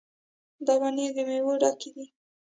[0.65, 2.05] دا ونې د میوو ډکې دي.